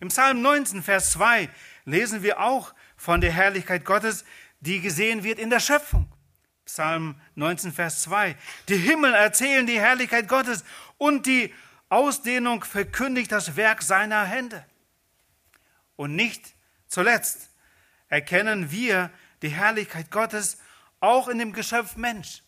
Im 0.00 0.08
Psalm 0.08 0.42
19, 0.42 0.82
Vers 0.82 1.12
2 1.12 1.48
lesen 1.84 2.22
wir 2.22 2.40
auch 2.40 2.74
von 2.96 3.20
der 3.20 3.32
Herrlichkeit 3.32 3.84
Gottes, 3.84 4.24
die 4.60 4.80
gesehen 4.80 5.24
wird 5.24 5.38
in 5.38 5.50
der 5.50 5.60
Schöpfung. 5.60 6.10
Psalm 6.64 7.20
19, 7.34 7.72
Vers 7.72 8.02
2. 8.02 8.36
Die 8.68 8.76
Himmel 8.76 9.14
erzählen 9.14 9.66
die 9.66 9.80
Herrlichkeit 9.80 10.28
Gottes 10.28 10.64
und 10.98 11.26
die 11.26 11.52
Ausdehnung 11.88 12.62
verkündigt 12.62 13.32
das 13.32 13.56
Werk 13.56 13.82
seiner 13.82 14.24
Hände. 14.24 14.64
Und 15.96 16.14
nicht 16.14 16.54
zuletzt 16.88 17.50
erkennen 18.08 18.70
wir 18.70 19.10
die 19.42 19.50
Herrlichkeit 19.50 20.10
Gottes 20.10 20.58
auch 21.00 21.28
in 21.28 21.38
dem 21.38 21.52
Geschöpf 21.52 21.96
Mensch 21.96 22.42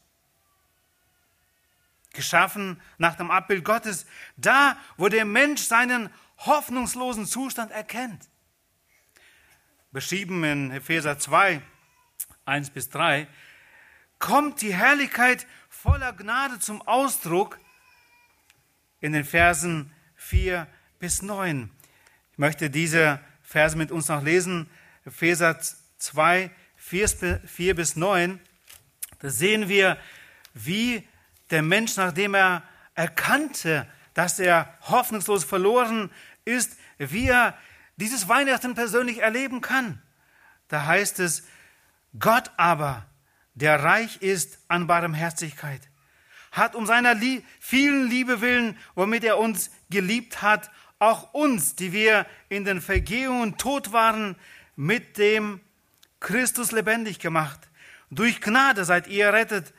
geschaffen 2.12 2.81
nach 2.98 3.14
dem 3.14 3.31
Abbild 3.31 3.64
Gottes, 3.64 4.07
da, 4.37 4.76
wo 4.96 5.09
der 5.09 5.24
Mensch 5.24 5.62
seinen 5.62 6.11
hoffnungslosen 6.38 7.26
Zustand 7.26 7.70
erkennt. 7.70 8.29
Beschrieben 9.92 10.42
in 10.44 10.70
Epheser 10.70 11.18
2, 11.18 11.62
1 12.44 12.70
bis 12.70 12.88
3, 12.90 13.26
kommt 14.18 14.61
die 14.62 14.74
Herrlichkeit 14.74 15.46
voller 15.68 16.12
Gnade 16.12 16.59
zum 16.59 16.83
Ausdruck 16.83 17.59
in 19.00 19.12
den 19.12 19.24
Versen 19.24 19.92
4 20.16 20.66
bis 20.98 21.22
9. 21.22 21.70
Ich 22.33 22.38
möchte 22.38 22.70
diese 22.70 23.20
Verse 23.51 23.77
mit 23.77 23.91
uns 23.91 24.07
noch 24.07 24.23
lesen. 24.23 24.71
Epheser 25.05 25.59
2, 25.99 26.53
4 26.77 27.75
bis 27.75 27.97
9. 27.97 28.39
Da 29.19 29.29
sehen 29.29 29.69
wir, 29.69 29.99
wie 30.55 31.03
der 31.51 31.63
Mensch, 31.63 31.97
nachdem 31.97 32.35
er 32.37 32.63
erkannte, 32.95 33.89
dass 34.15 34.39
er 34.39 34.73
hoffnungslos 34.83 35.43
verloren 35.43 36.13
ist, 36.45 36.79
wie 36.99 37.27
er 37.27 37.59
dieses 37.97 38.29
Weihnachten 38.29 38.77
persönlich 38.77 39.19
erleben 39.19 39.61
kann. 39.61 40.01
Da 40.69 40.87
heißt 40.87 41.19
es, 41.19 41.43
Gott 42.21 42.53
aber, 42.57 43.05
der 43.55 43.83
reich 43.83 44.23
ist 44.23 44.61
an 44.69 44.87
Barmherzigkeit, 44.87 45.81
hat 46.53 46.77
um 46.77 46.87
seiner 46.87 47.17
vielen 47.59 48.09
Liebe 48.09 48.43
willen, 48.43 48.79
womit 48.95 49.25
er 49.25 49.39
uns 49.39 49.73
geliebt 49.91 50.41
hat, 50.41 50.71
auch 51.01 51.35
uns, 51.35 51.75
die 51.75 51.93
wir 51.93 52.27
in 52.49 52.65
den 52.65 52.81
Vergehungen 52.81 53.59
tot 53.59 53.93
waren, 53.93 54.37
mit 54.77 55.19
dem 55.19 55.61
Christus 56.21 56.71
lebendig 56.71 57.19
gemacht. 57.19 57.69
Durch 58.11 58.41
Gnade 58.41 58.85
seid 58.85 59.09
ihr 59.09 59.27
errettet. 59.27 59.73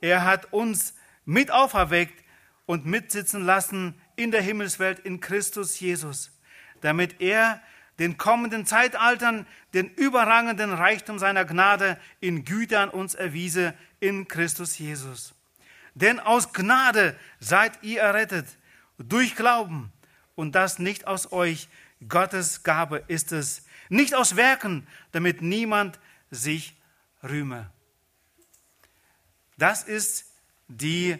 Er 0.00 0.24
hat 0.24 0.52
uns 0.52 0.94
mit 1.24 1.50
auferweckt 1.50 2.24
und 2.66 2.86
mitsitzen 2.86 3.44
lassen 3.44 3.94
in 4.16 4.30
der 4.30 4.42
Himmelswelt 4.42 4.98
in 5.00 5.20
Christus 5.20 5.78
Jesus, 5.78 6.32
damit 6.80 7.20
er 7.20 7.60
den 7.98 8.16
kommenden 8.16 8.66
Zeitaltern 8.66 9.46
den 9.74 9.88
überragenden 9.88 10.72
Reichtum 10.72 11.18
seiner 11.18 11.44
Gnade 11.44 11.98
in 12.20 12.44
Gütern 12.44 12.88
uns 12.88 13.14
erwiese 13.14 13.74
in 14.00 14.26
Christus 14.26 14.78
Jesus. 14.78 15.34
Denn 15.94 16.18
aus 16.18 16.52
Gnade 16.52 17.16
seid 17.38 17.82
ihr 17.82 18.00
errettet, 18.00 18.46
durch 18.98 19.36
Glauben, 19.36 19.92
und 20.34 20.54
das 20.54 20.78
nicht 20.78 21.06
aus 21.06 21.32
euch, 21.32 21.68
Gottes 22.08 22.62
Gabe 22.62 23.04
ist 23.08 23.32
es, 23.32 23.64
nicht 23.88 24.14
aus 24.14 24.36
Werken, 24.36 24.86
damit 25.12 25.42
niemand 25.42 25.98
sich 26.30 26.76
rühme. 27.22 27.70
Das 29.58 29.84
ist 29.84 30.32
die 30.68 31.18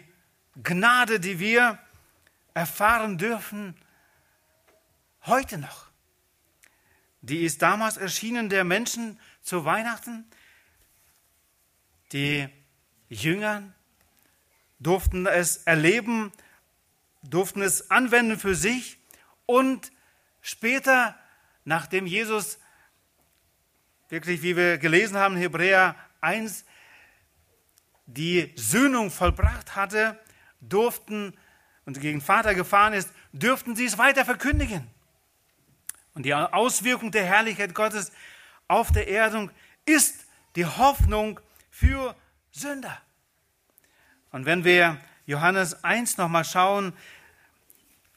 Gnade, 0.61 1.19
die 1.19 1.39
wir 1.39 1.79
erfahren 2.53 3.17
dürfen, 3.17 3.75
heute 5.25 5.57
noch. 5.57 5.87
Die 7.21 7.45
ist 7.45 7.61
damals 7.61 7.97
erschienen 7.97 8.49
der 8.49 8.63
Menschen 8.63 9.19
zu 9.41 9.63
Weihnachten. 9.63 10.25
Die 12.11 12.49
Jünger 13.09 13.73
durften 14.79 15.25
es 15.25 15.57
erleben, 15.57 16.31
durften 17.23 17.61
es 17.61 17.89
anwenden 17.89 18.37
für 18.37 18.55
sich 18.55 18.97
und 19.45 19.91
später, 20.41 21.17
nachdem 21.65 22.05
Jesus 22.05 22.59
wirklich, 24.09 24.41
wie 24.41 24.55
wir 24.55 24.77
gelesen 24.77 25.17
haben, 25.17 25.35
Hebräer 25.35 25.95
1, 26.21 26.65
die 28.05 28.51
Söhnung 28.55 29.11
vollbracht 29.11 29.75
hatte, 29.75 30.19
durften 30.61 31.37
und 31.85 31.99
gegen 31.99 32.21
Vater 32.21 32.55
gefahren 32.55 32.93
ist, 32.93 33.11
dürften 33.31 33.75
sie 33.75 33.85
es 33.85 33.97
weiter 33.97 34.25
verkündigen. 34.25 34.87
Und 36.13 36.23
die 36.23 36.33
Auswirkung 36.33 37.11
der 37.11 37.25
Herrlichkeit 37.25 37.73
Gottes 37.73 38.11
auf 38.67 38.91
der 38.91 39.07
Erdung 39.09 39.51
ist 39.85 40.25
die 40.55 40.65
Hoffnung 40.65 41.39
für 41.69 42.15
Sünder. 42.51 43.01
Und 44.31 44.45
wenn 44.45 44.63
wir 44.63 44.99
Johannes 45.25 45.83
1 45.83 46.17
nochmal 46.17 46.45
schauen, 46.45 46.93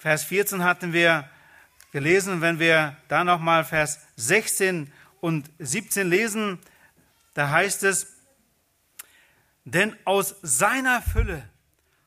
Vers 0.06 0.22
14 0.22 0.62
hatten 0.62 0.92
wir 0.92 1.28
gelesen, 1.90 2.40
wenn 2.40 2.60
wir 2.60 2.96
da 3.08 3.24
nochmal 3.24 3.64
Vers 3.64 3.98
16 4.14 4.92
und 5.20 5.50
17 5.58 6.08
lesen, 6.08 6.60
da 7.34 7.50
heißt 7.50 7.82
es, 7.82 8.14
denn 9.64 9.96
aus 10.04 10.36
seiner 10.42 11.02
Fülle 11.02 11.50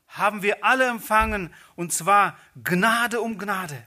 haben 0.08 0.40
wir 0.40 0.64
alle 0.64 0.86
empfangen, 0.86 1.52
und 1.76 1.92
zwar 1.92 2.38
Gnade 2.64 3.20
um 3.20 3.36
Gnade. 3.36 3.84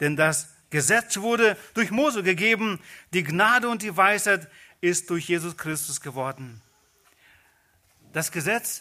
Denn 0.00 0.16
das 0.16 0.48
Gesetz 0.70 1.18
wurde 1.18 1.56
durch 1.74 1.92
Mose 1.92 2.24
gegeben, 2.24 2.80
die 3.12 3.22
Gnade 3.22 3.68
und 3.68 3.82
die 3.82 3.96
Weisheit 3.96 4.48
ist 4.80 5.10
durch 5.10 5.28
Jesus 5.28 5.56
Christus 5.56 6.00
geworden. 6.00 6.60
Das 8.12 8.32
Gesetz 8.32 8.80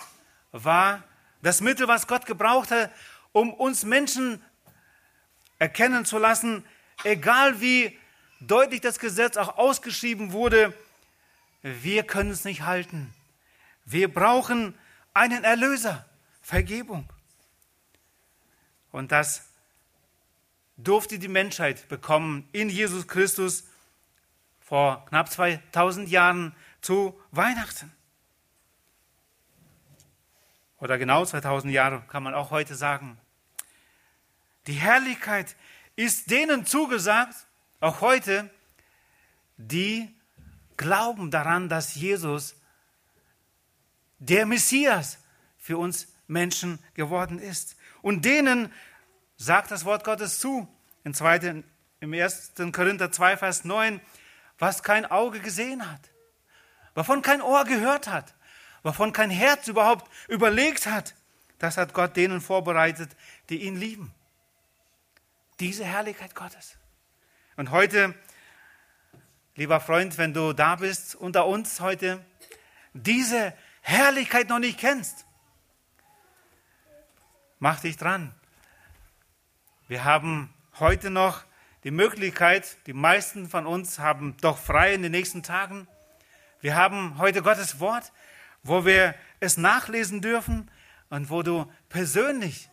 war 0.51 1.03
das 1.43 1.61
Mittel, 1.61 1.87
was 1.87 2.07
Gott 2.07 2.25
gebrauchte, 2.25 2.89
um 3.37 3.53
uns 3.53 3.83
Menschen 3.83 4.41
erkennen 5.59 6.05
zu 6.05 6.17
lassen, 6.17 6.63
egal 7.03 7.61
wie 7.61 7.97
deutlich 8.39 8.81
das 8.81 8.99
Gesetz 8.99 9.37
auch 9.37 9.57
ausgeschrieben 9.57 10.31
wurde, 10.31 10.73
wir 11.61 12.03
können 12.03 12.31
es 12.31 12.45
nicht 12.45 12.61
halten. 12.61 13.13
Wir 13.85 14.13
brauchen 14.13 14.77
einen 15.13 15.43
Erlöser, 15.43 16.05
Vergebung. 16.41 17.09
Und 18.91 19.11
das 19.11 19.47
durfte 20.77 21.19
die 21.19 21.27
Menschheit 21.27 21.87
bekommen 21.89 22.47
in 22.51 22.69
Jesus 22.69 23.07
Christus 23.07 23.65
vor 24.59 25.05
knapp 25.07 25.31
2000 25.31 26.09
Jahren 26.09 26.55
zu 26.81 27.19
Weihnachten. 27.31 27.91
Oder 30.79 30.97
genau 30.97 31.25
2000 31.25 31.73
Jahre 31.73 32.03
kann 32.07 32.21
man 32.21 32.35
auch 32.35 32.51
heute 32.51 32.75
sagen. 32.75 33.17
Die 34.67 34.73
Herrlichkeit 34.73 35.56
ist 35.95 36.30
denen 36.30 36.65
zugesagt, 36.65 37.36
auch 37.80 38.01
heute, 38.01 38.49
die 39.58 40.13
glauben 40.75 41.32
daran, 41.32 41.69
dass 41.69 41.95
Jesus 41.95 42.56
der 44.19 44.45
Messias 44.45 45.19
für 45.58 45.77
uns 45.77 46.08
Menschen 46.27 46.80
geworden 46.93 47.39
ist. 47.39 47.75
Und 48.01 48.25
denen 48.25 48.71
sagt 49.38 49.71
das 49.71 49.86
Wort 49.86 50.03
Gottes 50.03 50.39
zu, 50.39 50.67
in 51.03 51.13
2, 51.13 51.63
im 51.99 52.13
1. 52.13 52.53
Korinther 52.71 53.12
2, 53.12 53.38
Vers 53.38 53.63
9, 53.63 54.01
was 54.60 54.84
kein 54.84 55.06
Auge 55.06 55.39
gesehen 55.39 55.89
hat, 55.89 56.01
wovon 56.95 57.21
kein 57.21 57.41
Ohr 57.41 57.63
gehört 57.63 58.08
hat, 58.08 58.34
wovon 58.84 59.13
kein 59.13 59.30
Herz 59.30 59.67
überhaupt 59.67 60.12
überlegt 60.27 60.88
hat, 60.88 61.15
das 61.60 61.77
hat 61.77 61.93
Gott 61.93 62.15
denen 62.15 62.41
vorbereitet, 62.41 63.10
die 63.49 63.63
ihn 63.63 63.77
lieben. 63.77 64.13
Diese 65.59 65.85
Herrlichkeit 65.85 66.35
Gottes. 66.35 66.77
Und 67.55 67.71
heute, 67.71 68.13
lieber 69.55 69.79
Freund, 69.79 70.19
wenn 70.19 70.33
du 70.33 70.53
da 70.53 70.75
bist 70.75 71.15
unter 71.15 71.47
uns 71.47 71.79
heute, 71.79 72.23
diese 72.93 73.53
Herrlichkeit 73.81 74.49
noch 74.49 74.59
nicht 74.59 74.79
kennst, 74.79 75.25
mach 77.57 77.79
dich 77.79 77.97
dran. 77.97 78.35
Wir 79.87 80.03
haben 80.03 80.53
heute 80.79 81.09
noch 81.09 81.43
die 81.83 81.91
Möglichkeit, 81.91 82.77
die 82.85 82.93
meisten 82.93 83.49
von 83.49 83.65
uns 83.65 83.97
haben 83.97 84.37
doch 84.41 84.59
frei 84.59 84.93
in 84.93 85.01
den 85.01 85.11
nächsten 85.11 85.41
Tagen. 85.41 85.87
Wir 86.61 86.75
haben 86.75 87.17
heute 87.17 87.41
Gottes 87.41 87.79
Wort, 87.79 88.11
wo 88.61 88.85
wir 88.85 89.15
es 89.39 89.57
nachlesen 89.57 90.21
dürfen 90.21 90.69
und 91.09 91.31
wo 91.31 91.41
du 91.41 91.71
persönlich 91.89 92.69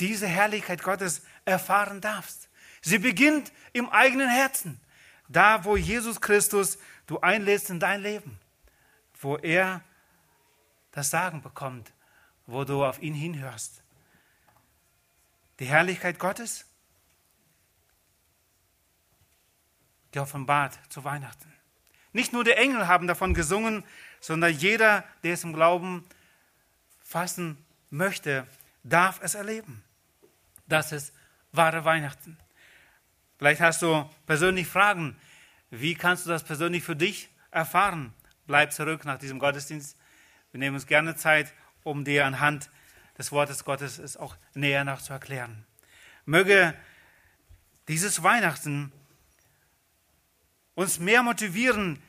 diese 0.00 0.26
Herrlichkeit 0.26 0.82
Gottes 0.82 1.22
erfahren 1.44 2.00
darfst. 2.00 2.48
Sie 2.82 2.98
beginnt 2.98 3.52
im 3.72 3.88
eigenen 3.90 4.28
Herzen, 4.28 4.80
da 5.28 5.64
wo 5.64 5.76
Jesus 5.76 6.20
Christus 6.20 6.78
du 7.06 7.20
einlädst 7.20 7.70
in 7.70 7.78
dein 7.78 8.00
Leben, 8.00 8.38
wo 9.20 9.36
er 9.36 9.82
das 10.92 11.10
Sagen 11.10 11.42
bekommt, 11.42 11.92
wo 12.46 12.64
du 12.64 12.84
auf 12.84 13.00
ihn 13.00 13.14
hinhörst. 13.14 13.82
Die 15.58 15.66
Herrlichkeit 15.66 16.18
Gottes, 16.18 16.66
die 20.14 20.18
offenbart 20.18 20.78
zu 20.88 21.04
Weihnachten. 21.04 21.52
Nicht 22.12 22.32
nur 22.32 22.42
die 22.42 22.52
Engel 22.52 22.88
haben 22.88 23.06
davon 23.06 23.34
gesungen, 23.34 23.84
sondern 24.20 24.52
jeder, 24.52 25.04
der 25.22 25.34
es 25.34 25.44
im 25.44 25.52
Glauben 25.52 26.04
fassen 27.02 27.64
möchte, 27.90 28.46
darf 28.82 29.20
es 29.22 29.34
erleben. 29.34 29.84
Das 30.70 30.92
ist 30.92 31.12
wahre 31.50 31.84
Weihnachten. 31.84 32.38
Vielleicht 33.38 33.60
hast 33.60 33.82
du 33.82 34.08
persönlich 34.24 34.68
Fragen. 34.68 35.16
Wie 35.70 35.96
kannst 35.96 36.26
du 36.26 36.30
das 36.30 36.44
persönlich 36.44 36.84
für 36.84 36.94
dich 36.94 37.28
erfahren? 37.50 38.14
Bleib 38.46 38.72
zurück 38.72 39.04
nach 39.04 39.18
diesem 39.18 39.40
Gottesdienst. 39.40 39.98
Wir 40.52 40.60
nehmen 40.60 40.76
uns 40.76 40.86
gerne 40.86 41.16
Zeit, 41.16 41.52
um 41.82 42.04
dir 42.04 42.24
anhand 42.24 42.70
des 43.18 43.32
Wortes 43.32 43.64
Gottes 43.64 43.98
es 43.98 44.16
auch 44.16 44.36
näher 44.54 44.96
zu 44.98 45.12
erklären. 45.12 45.66
Möge 46.24 46.72
dieses 47.88 48.22
Weihnachten 48.22 48.92
uns 50.76 51.00
mehr 51.00 51.24
motivieren, 51.24 52.00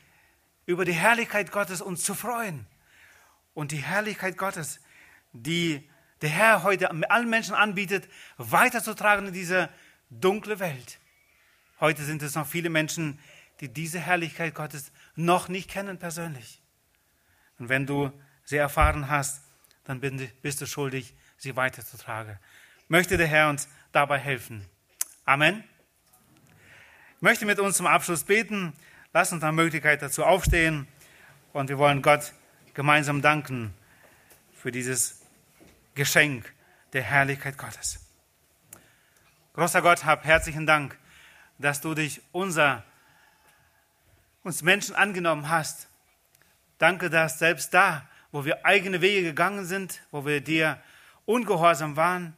über 0.66 0.84
die 0.84 0.92
Herrlichkeit 0.92 1.50
Gottes 1.50 1.82
uns 1.82 2.04
zu 2.04 2.14
freuen. 2.14 2.66
Und 3.54 3.72
die 3.72 3.82
Herrlichkeit 3.82 4.38
Gottes, 4.38 4.78
die 5.32 5.90
der 6.22 6.30
Herr 6.30 6.62
heute 6.62 6.90
allen 7.10 7.28
Menschen 7.28 7.54
anbietet, 7.54 8.08
weiterzutragen 8.38 9.26
in 9.26 9.32
diese 9.32 9.68
dunkle 10.08 10.60
Welt. 10.60 10.98
Heute 11.80 12.04
sind 12.04 12.22
es 12.22 12.36
noch 12.36 12.46
viele 12.46 12.70
Menschen, 12.70 13.18
die 13.60 13.68
diese 13.68 13.98
Herrlichkeit 13.98 14.54
Gottes 14.54 14.92
noch 15.16 15.48
nicht 15.48 15.68
kennen 15.68 15.98
persönlich. 15.98 16.62
Und 17.58 17.68
wenn 17.68 17.86
du 17.86 18.12
sie 18.44 18.56
erfahren 18.56 19.08
hast, 19.08 19.42
dann 19.84 20.00
bist 20.00 20.60
du 20.60 20.66
schuldig, 20.66 21.14
sie 21.36 21.56
weiterzutragen. 21.56 22.38
Möchte 22.88 23.16
der 23.16 23.26
Herr 23.26 23.48
uns 23.48 23.68
dabei 23.90 24.18
helfen. 24.18 24.64
Amen. 25.24 25.64
Ich 27.16 27.22
möchte 27.22 27.46
mit 27.46 27.58
uns 27.58 27.76
zum 27.76 27.86
Abschluss 27.86 28.24
beten. 28.24 28.72
Lass 29.12 29.32
uns 29.32 29.42
nach 29.42 29.52
Möglichkeit 29.52 30.02
dazu 30.02 30.24
aufstehen 30.24 30.86
und 31.52 31.68
wir 31.68 31.78
wollen 31.78 32.00
Gott 32.00 32.32
gemeinsam 32.74 33.22
danken 33.22 33.74
für 34.54 34.70
dieses 34.70 35.21
Geschenk 35.94 36.52
der 36.92 37.02
Herrlichkeit 37.02 37.58
Gottes. 37.58 38.00
Großer 39.54 39.82
Gott, 39.82 40.04
hab 40.04 40.24
herzlichen 40.24 40.66
Dank, 40.66 40.98
dass 41.58 41.80
du 41.80 41.94
dich 41.94 42.22
unser, 42.32 42.84
uns 44.42 44.62
Menschen 44.62 44.94
angenommen 44.94 45.48
hast. 45.50 45.88
Danke, 46.78 47.10
dass 47.10 47.38
selbst 47.38 47.74
da, 47.74 48.08
wo 48.30 48.44
wir 48.44 48.64
eigene 48.64 49.02
Wege 49.02 49.22
gegangen 49.22 49.66
sind, 49.66 50.02
wo 50.10 50.24
wir 50.24 50.40
dir 50.40 50.82
ungehorsam 51.26 51.96
waren, 51.96 52.36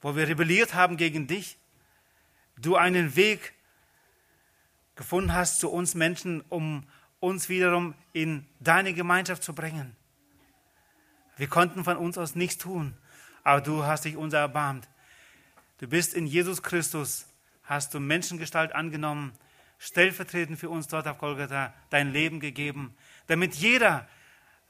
wo 0.00 0.14
wir 0.14 0.28
rebelliert 0.28 0.74
haben 0.74 0.96
gegen 0.96 1.26
dich, 1.26 1.58
du 2.56 2.76
einen 2.76 3.16
Weg 3.16 3.52
gefunden 4.94 5.32
hast 5.32 5.58
zu 5.58 5.70
uns 5.70 5.94
Menschen, 5.94 6.42
um 6.48 6.86
uns 7.18 7.48
wiederum 7.48 7.94
in 8.12 8.46
deine 8.60 8.94
Gemeinschaft 8.94 9.42
zu 9.42 9.54
bringen. 9.54 9.96
Wir 11.36 11.48
konnten 11.48 11.84
von 11.84 11.96
uns 11.96 12.18
aus 12.18 12.34
nichts 12.34 12.58
tun, 12.58 12.96
aber 13.42 13.60
du 13.60 13.84
hast 13.84 14.04
dich 14.04 14.16
uns 14.16 14.34
erbarmt. 14.34 14.88
Du 15.78 15.88
bist 15.88 16.14
in 16.14 16.26
Jesus 16.26 16.62
Christus, 16.62 17.26
hast 17.64 17.94
du 17.94 18.00
Menschengestalt 18.00 18.74
angenommen, 18.74 19.32
stellvertretend 19.78 20.58
für 20.58 20.70
uns 20.70 20.86
dort 20.88 21.08
auf 21.08 21.18
Golgatha 21.18 21.74
dein 21.90 22.12
Leben 22.12 22.38
gegeben, 22.38 22.94
damit 23.26 23.54
jeder, 23.54 24.08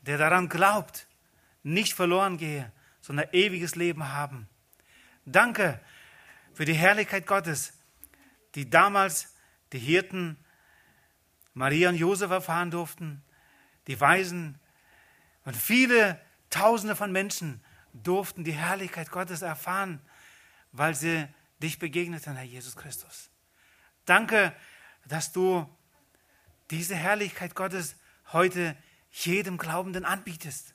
der 0.03 0.19
daran 0.19 0.49
glaubt, 0.49 1.07
nicht 1.63 1.93
verloren 1.93 2.39
gehe, 2.39 2.73
sondern 3.01 3.29
ewiges 3.33 3.75
Leben 3.75 4.09
haben. 4.09 4.49
Danke 5.27 5.81
für 6.55 6.65
die 6.65 6.75
Herrlichkeit 6.75 7.27
Gottes, 7.27 7.75
die 8.55 8.71
damals 8.71 9.35
die 9.73 9.79
Hirten 9.79 10.37
Maria 11.55 11.91
und 11.91 11.97
Josef 11.97 12.31
erfahren 12.31 12.71
durften, 12.71 13.23
die 13.87 14.01
Weisen 14.01 14.59
und 15.45 15.57
viele 15.57 16.21
Tausende 16.53 16.95
von 16.95 17.11
Menschen 17.11 17.63
durften 17.95 18.45
die 18.45 18.53
Herrlichkeit 18.53 19.11
Gottes 19.11 19.41
erfahren, 19.41 20.01
weil 20.71 20.95
sie 20.95 21.27
dich 21.63 21.79
begegneten, 21.79 22.37
Herr 22.37 22.45
Jesus 22.45 22.77
Christus. 22.77 23.31
Danke, 24.05 24.55
dass 25.07 25.33
du 25.33 25.67
diese 26.71 26.95
Herrlichkeit 26.95 27.55
Gottes 27.55 27.97
heute 28.33 28.77
jedem 29.11 29.57
Glaubenden 29.57 30.05
anbietest. 30.05 30.75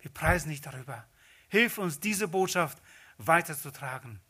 Wir 0.00 0.10
preisen 0.10 0.50
dich 0.50 0.60
darüber. 0.60 1.06
Hilf 1.48 1.78
uns, 1.78 2.00
diese 2.00 2.26
Botschaft 2.26 2.82
weiterzutragen, 3.16 4.20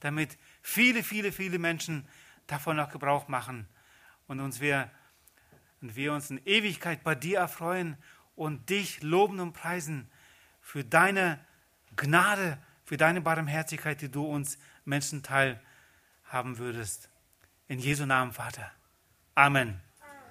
damit 0.00 0.38
viele, 0.62 1.02
viele, 1.02 1.32
viele 1.32 1.58
Menschen 1.58 2.08
davon 2.46 2.76
noch 2.76 2.90
Gebrauch 2.90 3.28
machen 3.28 3.68
und 4.26 4.40
uns 4.40 4.60
wir, 4.60 4.90
und 5.82 5.96
wir 5.96 6.14
uns 6.14 6.30
in 6.30 6.40
Ewigkeit 6.46 7.04
bei 7.04 7.14
dir 7.14 7.40
erfreuen 7.40 7.98
und 8.36 8.70
dich 8.70 9.02
loben 9.02 9.38
und 9.40 9.52
preisen 9.52 10.10
für 10.70 10.84
deine 10.84 11.40
Gnade, 11.96 12.56
für 12.84 12.96
deine 12.96 13.20
Barmherzigkeit, 13.20 14.00
die 14.02 14.08
du 14.08 14.24
uns 14.24 14.56
Menschen 14.84 15.24
teilhaben 15.24 16.58
würdest. 16.58 17.08
In 17.66 17.80
Jesu 17.80 18.06
Namen, 18.06 18.30
Vater. 18.30 18.70
Amen. 19.34 19.80